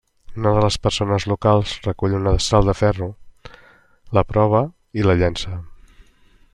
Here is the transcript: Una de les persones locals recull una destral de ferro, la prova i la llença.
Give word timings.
Una 0.39 0.51
de 0.53 0.61
les 0.61 0.77
persones 0.85 1.27
locals 1.31 1.73
recull 1.87 2.17
una 2.21 2.33
destral 2.37 2.71
de 2.71 2.75
ferro, 2.79 3.11
la 4.19 4.27
prova 4.33 4.67
i 5.03 5.09
la 5.09 5.17
llença. 5.23 5.61